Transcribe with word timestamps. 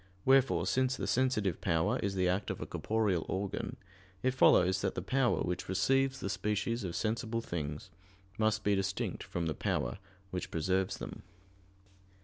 Wherefore, 0.25 0.65
since 0.65 0.97
the 0.97 1.05
sensitive 1.05 1.61
power 1.61 1.99
is 1.99 2.15
the 2.15 2.27
act 2.27 2.49
of 2.49 2.59
a 2.59 2.65
corporeal 2.65 3.23
organ, 3.29 3.77
it 4.23 4.31
follows 4.33 4.81
that 4.81 4.95
the 4.95 5.01
power 5.03 5.41
which 5.43 5.69
receives 5.69 6.19
the 6.19 6.29
species 6.31 6.83
of 6.83 6.95
sensible 6.95 7.41
things 7.41 7.91
must 8.39 8.63
be 8.63 8.73
distinct 8.73 9.21
from 9.21 9.45
the 9.45 9.53
power 9.53 9.99
which 10.31 10.49
preserves 10.49 10.97
them. 10.97 11.21